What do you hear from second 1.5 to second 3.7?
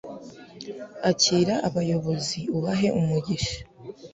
abayobozi, ubahe umugisha